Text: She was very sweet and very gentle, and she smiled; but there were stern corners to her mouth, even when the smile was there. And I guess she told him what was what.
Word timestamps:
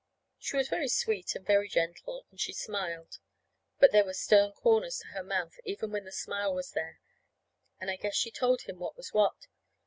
She 0.39 0.57
was 0.57 0.67
very 0.67 0.87
sweet 0.87 1.35
and 1.35 1.45
very 1.45 1.69
gentle, 1.69 2.25
and 2.31 2.39
she 2.41 2.53
smiled; 2.53 3.19
but 3.77 3.91
there 3.91 4.03
were 4.03 4.15
stern 4.15 4.51
corners 4.51 4.97
to 4.97 5.07
her 5.09 5.21
mouth, 5.21 5.53
even 5.63 5.91
when 5.91 6.05
the 6.05 6.11
smile 6.11 6.55
was 6.55 6.71
there. 6.71 6.99
And 7.79 7.91
I 7.91 7.97
guess 7.97 8.15
she 8.15 8.31
told 8.31 8.61
him 8.63 8.79
what 8.79 8.97
was 8.97 9.13
what. 9.13 9.45